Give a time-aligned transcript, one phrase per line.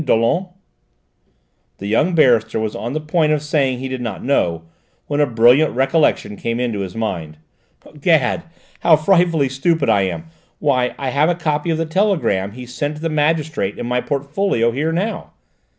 [0.03, 0.45] Dollon?"
[1.77, 4.63] The young barrister was on the point of saying he did not know,
[5.05, 7.37] when a brilliant recollection came into his mind.
[8.01, 8.41] "'Gad,
[8.79, 10.25] how frightfully stupid I am!
[10.57, 14.71] Why, I have a copy of the telegram he sent the magistrate in my portfolio
[14.71, 15.33] here now."